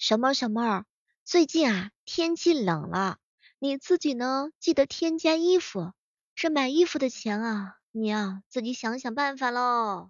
[0.00, 0.86] 小猫小妹儿，
[1.26, 3.18] 最近啊天气冷了，
[3.58, 5.92] 你自己呢记得添加衣服。
[6.34, 10.08] 这买衣服的钱啊，你呀自己想想办法喽。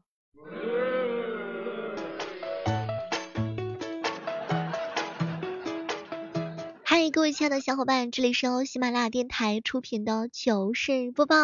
[6.84, 11.36] 嗨，各位亲爱的小伙伴，这里是由喜马拉雅电台出品的糗事播报。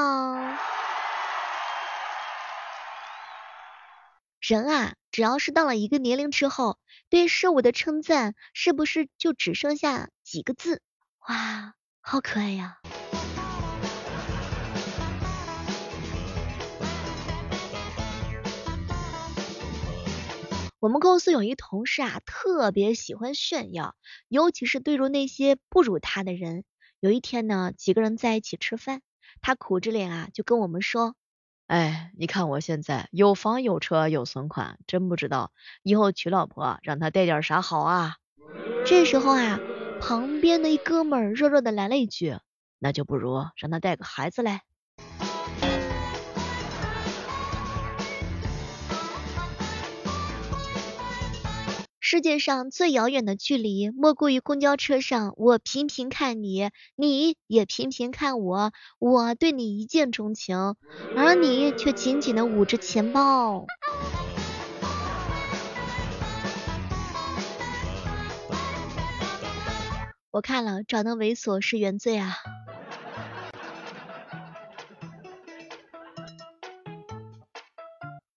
[4.48, 6.78] 人啊，只要是到了一个年龄之后，
[7.10, 10.82] 对事物的称赞是不是就只剩下几个字？
[11.28, 12.78] 哇，好可爱呀！
[20.78, 23.96] 我们公司有一同事啊，特别喜欢炫耀，
[24.28, 26.62] 尤其是对住那些不如他的人。
[27.00, 29.02] 有一天呢，几个人在一起吃饭，
[29.40, 31.16] 他苦着脸啊，就跟我们说。
[31.66, 35.50] 哎，你看我现在有房有车有存款，真不知道
[35.82, 38.16] 以后娶老婆让他带点啥好啊。
[38.84, 39.58] 这时候啊，
[40.00, 42.38] 旁边的一哥们儿弱弱的来了一句，
[42.78, 44.62] 那就不如让他带个孩子来。
[52.08, 60.76] 世界上最遥远的距离，莫过于公交车上，我频频看你，你也频频看我，我对你一见钟情，
[61.16, 63.66] 而你却紧紧的捂着钱包。
[70.30, 72.36] 我看了，长得猥琐是原罪啊。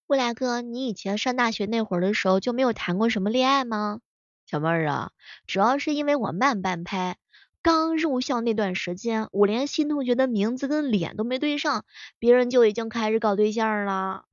[0.09, 3.99] 未来哥，你以前上大学那会儿的时候就没有谈过什么恋爱吗？
[4.47, 5.11] 小妹儿啊，
[5.45, 7.17] 主要是因为我慢半拍，
[7.61, 11.85] 刚入校那段时间，我连新同学的名字跟脸都没对上，
[12.17, 14.25] 别人就已经开始搞对象了。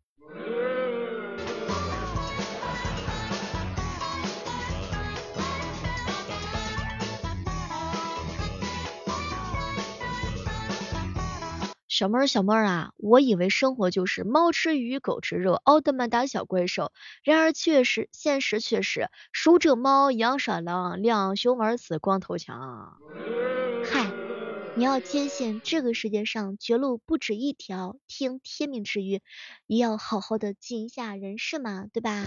[11.96, 16.92] 小妹儿，小妹儿啊，我以为生活就是猫吃鱼，狗吃肉，奥特曼打小怪兽。
[17.24, 23.00] 然而，确实，现实却是鼠者猫，羊耍狼，两熊玩死光头强。
[23.82, 24.12] 嗨，
[24.74, 29.22] 你要坚信这个世界上绝路不止一条，听天命之约，
[29.66, 32.26] 也要好好的尽一下人事嘛，对吧？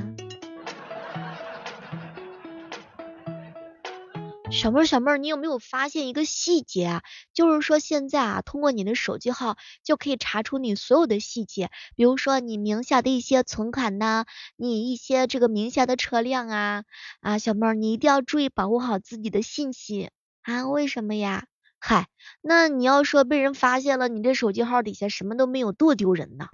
[4.52, 7.04] 小妹儿，小妹儿，你有没有发现一个细节啊？
[7.34, 14.26] 就是说现在啊，通过你的手机号就可以查出你所有的细节，比如说你名下的一些存款呐，
[14.58, 16.84] 你一些这个名下的车辆啊
[17.22, 20.10] 啊，小妹儿，你一定要注意保护好自己的信息
[20.42, 20.68] 啊！
[20.68, 21.46] 为什么呀？
[21.80, 22.08] 嗨，
[22.42, 26.48] 那你要说被人发现了你这手机号底下什么都没有，多丢人呐！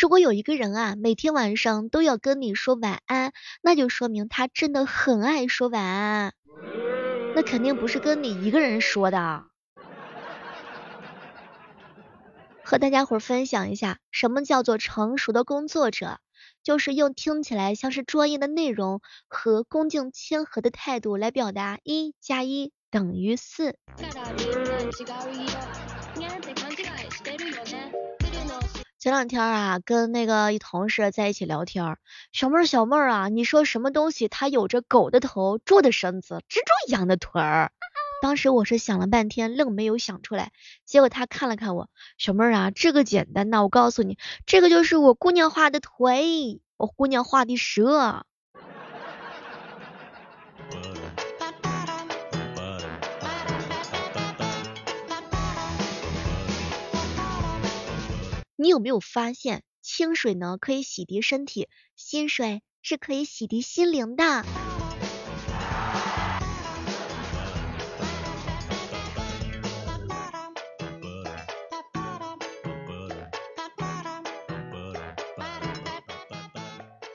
[0.00, 3.32] 如果有一个人啊，每天晚上都要跟你说晚安，
[3.62, 6.34] 那就说明他真的很爱说晚安。
[7.34, 9.46] 那肯定不是跟你一个人说的。
[12.62, 16.20] 和大家伙分享一下，什么叫做成熟的工作者？
[16.62, 23.76] 就是用听起来像是专业的内容和恭敬谦和的态度来表达一加一等于四。
[28.98, 31.98] 前两天啊，跟那个一同事在一起聊天，
[32.32, 37.70] 小妹儿小妹儿啊，你说什么东西它有着狗的头、猪的身子、蜘蛛一样的腿儿？
[38.20, 40.50] 当时我是想了半天，愣没有想出来。
[40.84, 48.26] 结果他看了看我，小妹儿啊，这个简单呐，我告诉你，这个就是我姑娘画的腿，我姑娘画的蛇。
[58.60, 64.44] 你有没有发现，清水呢可以洗涤身体，薪水是可以洗涤心灵的。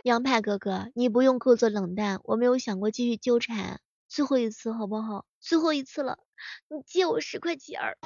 [0.04, 5.26] 杨派哥哥，你不用故作冷淡，我没有想过继续纠缠，最后一次好不好？
[5.42, 6.20] 最后一次了，
[6.70, 7.98] 你借我十块钱儿。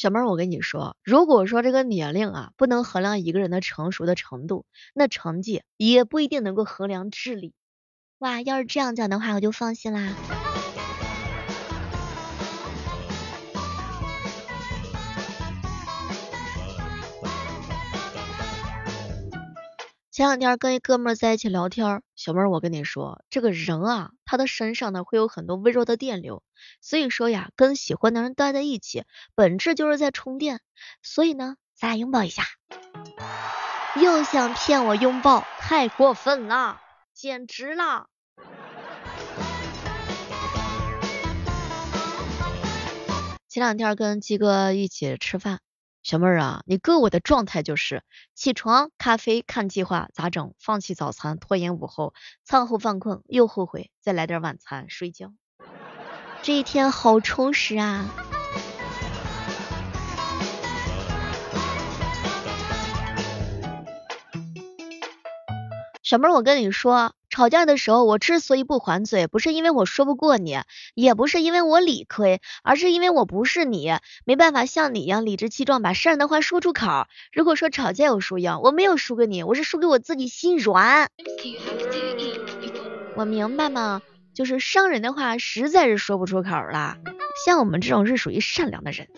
[0.00, 4.64] 小妹儿，我跟你说，如果说这个年龄啊不能衡量一个人的成熟的程度，
[4.94, 7.52] 那成绩也不一定能够衡量智力。
[8.16, 10.39] 哇，要是这样讲的话，我就放心啦。
[20.20, 26.42] 前两天跟一哥们在一起聊天，小妹儿，我跟你说，这个人啊，他的身上呢会有很多微弱的电流，
[26.82, 30.60] 所以说呀，跟喜欢的人待在一起，本质就是在充电。
[31.02, 32.42] 所以呢，咱俩拥抱一下。
[33.96, 36.78] 又想骗我拥抱，太过分了，
[37.14, 38.08] 简直了！
[43.48, 45.60] 前两天跟鸡哥一起吃饭。
[46.10, 48.02] 小妹儿啊，你哥我的状态就是
[48.34, 50.54] 起床、咖啡、看计划，咋整？
[50.58, 55.32] 放弃早餐，拖延午后，餐后犯困，又后悔，再来点晚餐，睡觉。
[56.42, 58.06] 这一天好充实啊！
[66.02, 67.14] 小妹儿，我跟你说。
[67.30, 70.58] 吵架的时候，我之所以不还嘴，不是因为我说不过你，
[70.94, 73.92] 也不是因为我理亏，而是因为我不是你，
[74.24, 77.06] 没办法像你一样理直气壮把伤人的话说出口。
[77.32, 81.08] 如果说吵架有输赢，我没有输给你，我是输给我自己心软。
[83.14, 84.02] 我明白吗？
[84.34, 86.96] 就是伤人的话实在是说不出口了。
[87.46, 89.08] 像我们这种是属于善良的人。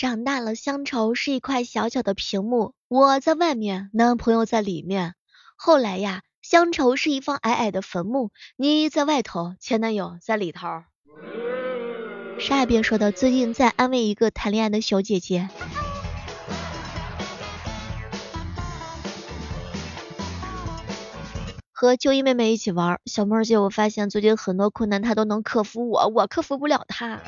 [0.00, 5.14] 长大了，乡愁是一块小小的屏幕，我在外面，男朋友在里面。
[5.56, 10.68] 后来呀，乡愁是一方矮矮的坟墓，你在外头，前男友在里头。
[12.38, 15.50] 啥也别说的，最近在安慰一个谈恋爱的小姐姐。
[21.72, 27.20] 和秋衣妹妹一起玩，小妹儿姐，我发现最近很多困难她都能克服我，我克服不了她。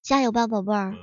[0.00, 0.94] 加油吧，宝贝儿。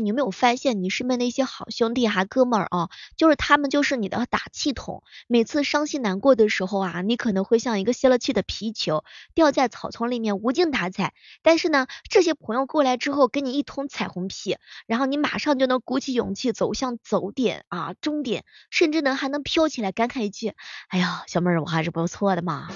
[0.00, 5.02] 你有没有发现你身边的一些好兄弟哈哥们儿啊，就是他们就是你的打气筒。
[5.26, 9.04] 每次伤心难过的时候啊，你可能会像一个泄了气的皮球，
[9.34, 11.14] 掉在草丛里面无精打采。
[11.42, 14.56] 但是呢，这些朋友过来之后给你一通彩虹屁，
[14.86, 20.54] 然后你马上就能鼓起勇气走向走点啊终点，甚至呢还能飘起来感慨一句：
[20.88, 22.68] 哎呀，小妹儿我还是不错的嘛。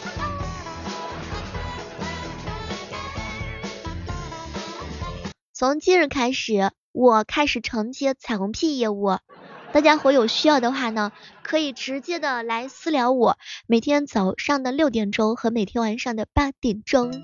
[5.52, 6.70] 从今日开始。
[6.92, 9.18] 我开始承接彩虹屁业务，
[9.72, 17.22] 大家伙有需要的话呢，可以直接的来私聊我，每天早上的六点钟和每天晚上的八点钟。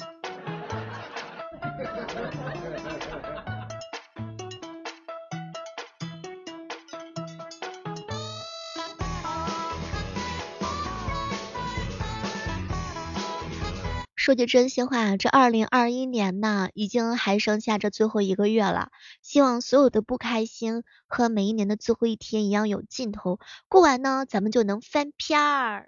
[14.26, 18.88] 说句真心话，这二零二一年呢，已经还剩下这最后一个月了。
[19.22, 23.38] 希望所有的不开心和每一年的最后一天一样有尽头，
[23.68, 25.86] 过完呢，咱们就能翻篇儿。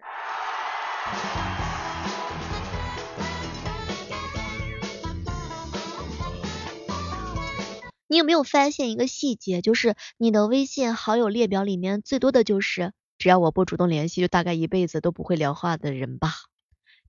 [8.07, 16.31] 你有没有发现一个细节，就是你的微信好友列表里面最多的就是，只要我不主动联系，就大概一辈子都不会聊话的人吧？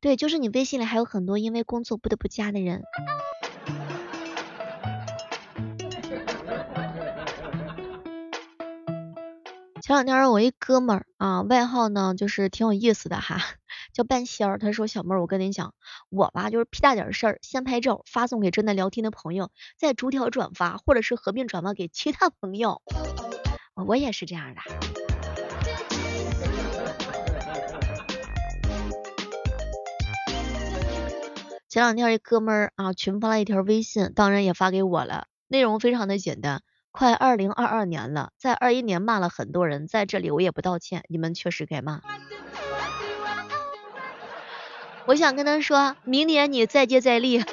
[0.02, 2.84] 对，就是你微信里还有很多因为工作不得不加的人。
[9.82, 13.40] 前两天我一哥们儿啊，外号呢就是挺有意思的哈，
[13.92, 14.60] 叫半仙儿。
[14.60, 15.74] 他说小妹儿，我跟你讲，
[16.10, 22.82] 我吧就是屁大点事儿，先拍照发送给正在聊天的朋友，再逐条转发或者是合并转发给其他朋友。
[23.88, 25.09] 我也是这样的。
[31.80, 36.62] 前两天一哥们儿啊群发了一条微信，当然也发给我了，内容非常的简单。
[36.92, 42.02] 快二零二二年了，在二一年骂了很多人，在这里我也不道歉，你们确实该骂。
[45.06, 47.46] 我想跟他说，明年你再接再厉。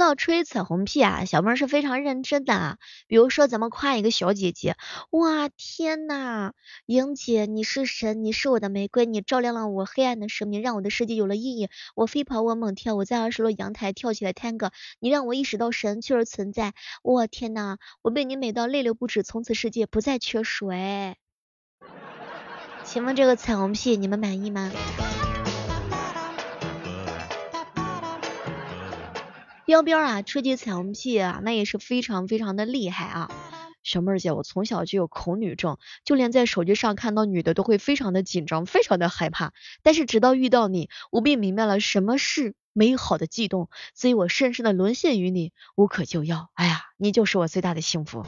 [0.00, 2.78] 到吹彩虹屁啊，小妹是非常认真的啊。
[3.06, 4.76] 比如说咱们夸一个小姐姐，
[5.10, 6.54] 哇天呐，
[6.86, 11.68] 莹姐你是神，你是我的玫瑰，你照亮了我黑暗的生命，让我的世界有了意义。
[11.94, 16.72] 我飞跑，我猛跳，我在二十楼阳台跳起来 tango，你让我意识到神确实存在。
[17.02, 21.16] 我天呐，我被你美到泪流不止，从此世界不再缺水。
[22.84, 24.72] 请问这个彩虹屁你们满意吗？
[29.70, 33.30] 彪彪啊，吹起彩虹屁啊，那也是非常非常的厉害啊！
[33.84, 39.52] 小妹儿姐，我从小就有恐女症，就连在手机上看到女的都会非常的紧张，非常的害怕。
[39.84, 46.50] 但是直到遇到你，我便明白了什么是美好的悸动，所以我深深的沦陷于你，无可救药。
[46.54, 48.26] 哎呀，你就是我最大的幸福。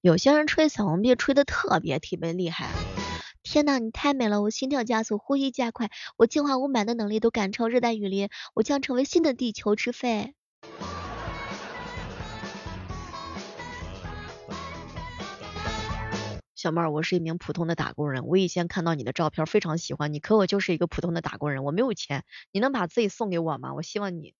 [0.00, 2.70] 有些人吹彩虹屁吹的特别特别厉害。
[3.56, 10.34] 天呐，你太美了，我心跳加速，呼吸加快，我净化雾霾的能力都赶超热带雨林，我将成为新的地球之肺。
[16.54, 23.72] 小妹儿，我是一名普通的打工人，我以前看到你的照片非常喜欢你，可我就是一个普通的打工人，我没有钱，你能把自己送给我吗？
[23.72, 24.34] 我希望你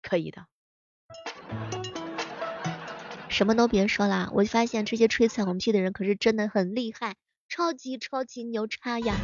[0.00, 0.46] 可以的。
[3.28, 7.16] 什么都别说啦，我发现这些吹彩虹屁的人可是真的很厉害。
[7.48, 9.16] 超级超级牛叉呀！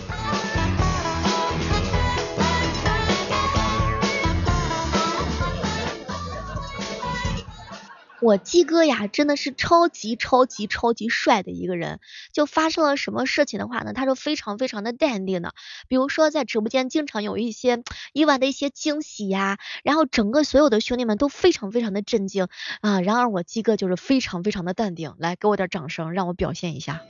[8.23, 12.01] 我鸡哥呀，真的是超级超级超级帅的一个人。
[12.35, 15.55] 就发生了什么事情的话呢，他是非常非常的淡定的。
[15.89, 22.49] 比如说在直播间经常有一些意外的一些惊喜呀，然后整个所有的兄弟们都非常非常的震惊
[22.83, 23.01] 啊。
[23.01, 25.15] 然而我鸡哥就是非常非常的淡定。
[25.19, 27.01] 来，给我点掌声，让我表现一下。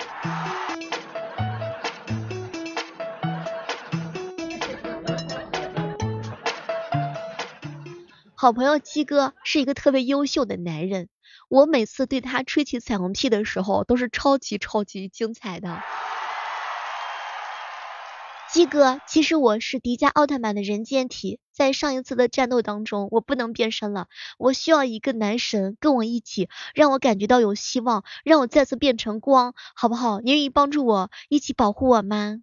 [8.40, 11.10] 好朋友鸡哥是一个特别优秀的男人，
[11.50, 15.82] 我每次对他吹起彩虹屁的时候，都是超级超级精彩的。
[18.50, 24.06] 鸡哥，其实我是迪迦奥特曼的人间体，在上一次的战斗当中，我不能变身了，
[24.38, 30.20] 我需要一个男神跟我一起，让我感觉到有希望，让我再次变成光，好不好？
[30.20, 32.38] 你愿意帮助我一起保护我吗？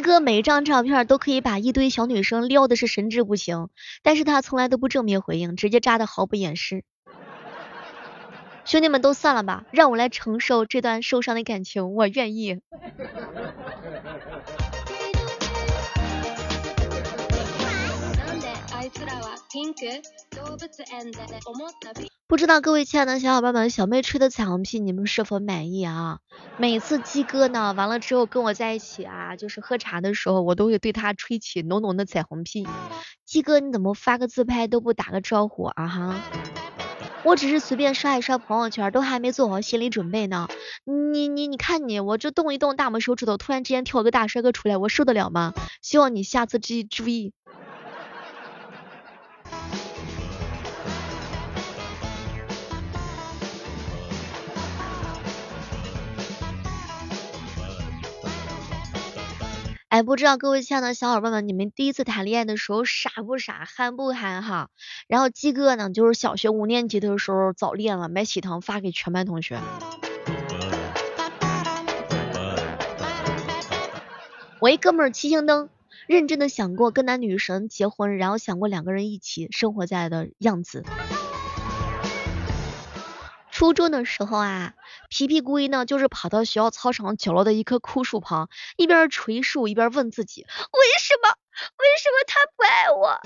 [0.00, 3.68] 哥每一张照片都可以把一堆小女生撩的是神志不清，
[4.02, 6.84] 但是他从来都不正面回应，直接扎的毫不掩饰。
[8.64, 12.60] 兄弟们都散了吧，让我来承受这段受伤的感情，我愿意。
[22.26, 26.18] 不知道各位亲爱的小伙伴们，小妹吹的彩虹屁你们是否满意啊？
[26.58, 32.68] 每次鸡哥呢完了之后跟我在一起啊，就是喝茶的时候，我都会对他吹起浓浓的彩虹屁。
[33.24, 36.20] 鸡哥你怎么发个自拍都不打个招呼啊哈？
[37.22, 40.48] 我只是随便刷一刷朋友圈，都还没做好心理准备呢。
[40.84, 45.52] 你你你看你，我这动一动大拇手指头，突然之间跳个大帅哥出来，我受得了吗？
[45.82, 47.32] 希望你下次注意注意。
[59.90, 64.68] 哎，不知道各位亲爱的小伙伴们，你们第一次谈恋爱的时候傻不傻，憨不憨哈？
[65.08, 69.58] 然后鸡哥呢，就是小学五年级的时候早恋了，买喜糖发给全班同学。
[74.60, 75.68] 我一哥们儿七星灯，
[76.06, 80.84] 认真的想过跟男女神结婚，然后想过两个人一起生活在的样子。
[83.60, 84.72] 初中的时候啊，
[85.10, 88.48] 皮皮龟呢，就是跑到学校操场角落的一棵枯树旁，
[88.78, 90.48] 一边捶树一边问自己，为
[90.98, 91.28] 什么？
[91.76, 93.20] 为什么他不爱我？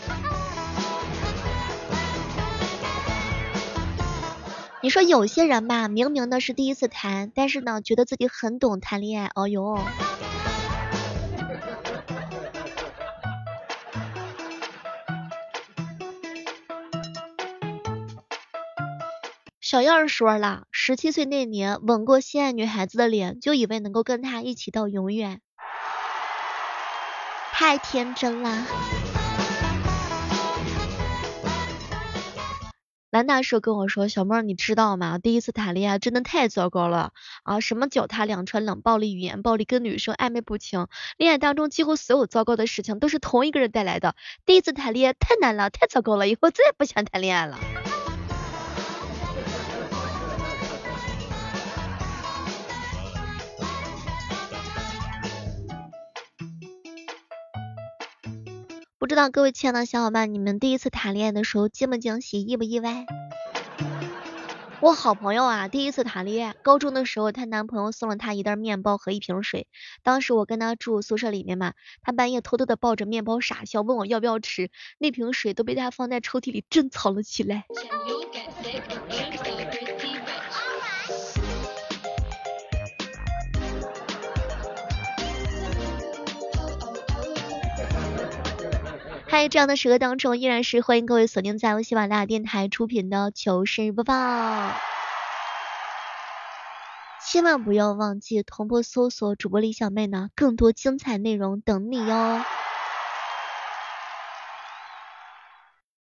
[4.83, 9.79] 你说有些人吧，明明呢是第一次谈，但是呢，觉得自己很懂谈恋爱，哦哟。
[19.65, 25.41] 小燕说了，十七岁那年吻过心爱女孩子的脸，就以为能够跟她一起到永远，
[27.51, 28.67] 太天真了。
[33.09, 35.17] 兰大叔跟我说，小妹儿你知道吗？
[35.17, 37.59] 第一次谈恋爱真的太糟糕了啊！
[37.61, 44.15] 什么脚踏两船、冷暴力、语言暴力、跟女生暧昧不清，恋爱当中几乎所有糟糕的事情都是同一个人带来的。
[44.45, 47.59] 第一次谈恋爱太难了，太糟糕了，以后再也不想谈恋爱了。
[59.05, 63.05] 不知道各位亲爱的小伙伴，你们第一次谈恋爱的时候惊不惊喜，意不意外？
[64.81, 69.67] 我好朋友啊，第一次谈恋爱，高中的时候，她男朋友送了她一袋面包和一瓶水。
[70.03, 77.67] 当时我跟她住宿舍里面嘛，她半夜偷偷的抱着面包傻笑，问我要不要吃，那瓶水都被她放在抽屉里珍藏了起来。
[89.35, 94.15] 在这样的时刻当中，依然是欢迎各位锁定在由喜马拉雅电台出品的糗事播报。
[97.27, 102.45] 千万不要忘记同步搜索主播李小妹呢，更多精彩内容等你哟。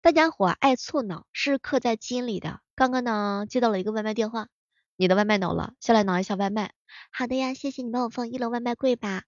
[0.02, 2.62] 大家伙爱醋脑是刻在基因里的。
[2.74, 4.48] 刚刚呢接到了一个外卖电话，
[4.96, 6.72] 你的外卖到了，下来拿一下外卖。
[7.12, 9.22] 好的呀，谢谢你帮我放一楼外卖柜吧。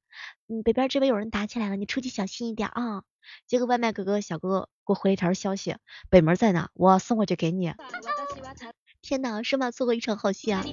[0.47, 3.03] 嗯，北边这边有人打起来了，你出去小心一点啊。
[3.47, 5.75] 结果外卖哥哥小哥哥给我回一条消息，
[6.09, 6.69] 北门在哪？
[6.73, 7.73] 我送过去给你。
[9.01, 10.63] 天哪，生怕错过一场好戏啊！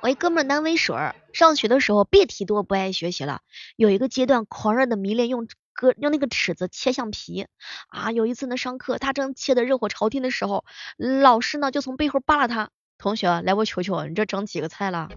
[0.00, 3.40] 我一哥们难为水儿，上学的时候别提多不爱学习了，
[3.76, 7.46] 有一个阶段狂热的迷恋用割用那个尺子切橡皮
[7.88, 8.12] 啊。
[8.12, 10.64] 有一次呢上课，他正切的热火朝天的时候，
[10.98, 15.08] 老师呢就从背后扒拉他，同学来我求求你这整几个菜了？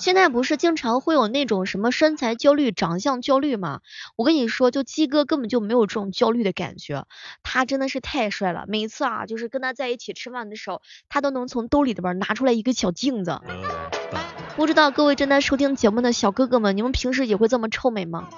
[0.00, 3.80] 现在不是经常会有那种什么身材焦虑、长相焦虑吗？
[4.16, 7.04] 我跟你说，就鸡哥根本就没有这种焦虑的感觉，
[7.42, 8.64] 他真的是太帅了。
[8.66, 10.80] 每次啊，就是跟他在一起吃饭的时候，
[11.10, 13.42] 他都能从兜里边拿出来一个小镜子。
[14.56, 18.30] 不知道各位正在收听节目的小哥哥们，你们平时也会这么臭美吗？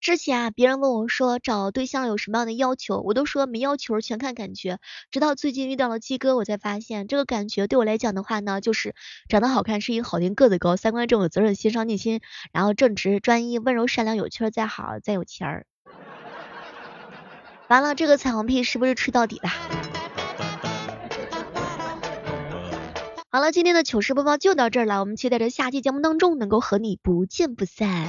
[0.00, 4.78] 之前啊，别人问我说找对象有什么样的要求，我都说没要求，全看感觉。
[5.10, 8.94] 直到最近遇到了鸡哥，我才发现这个感觉对我来讲的话呢，就是
[9.28, 15.66] 长得好看，声音好听，个子高，三观正，有责任心，上进心，然后正直、专一、温柔、善良、有趣儿，再好再有钱儿。
[17.68, 19.50] 完了，这个彩虹屁是不是吹到底了？
[23.30, 28.08] 好了，今天的糗事播报就到这儿了，我们期待着下期节目当中能够和你不见不散。